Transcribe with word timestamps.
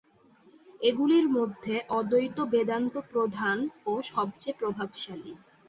এগুলির 0.81 1.27
মধ্যে 1.29 1.75
অদ্বৈত 1.89 2.37
বেদান্ত 2.53 2.93
প্রধান 3.11 3.57
ও 3.85 3.93
সবচেয়ে 4.11 4.57
প্রভাবশালী। 4.59 5.31